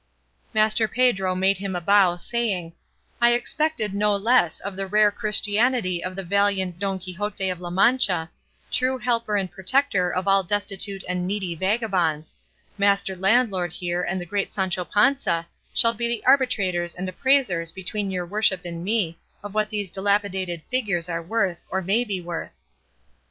[0.51, 2.73] Master Pedro made him a bow, saying,
[3.21, 7.69] "I expected no less of the rare Christianity of the valiant Don Quixote of La
[7.69, 8.31] Mancha,
[8.71, 12.35] true helper and protector of all destitute and needy vagabonds;
[12.79, 18.09] master landlord here and the great Sancho Panza shall be the arbitrators and appraisers between
[18.09, 22.63] your worship and me of what these dilapidated figures are worth or may be worth."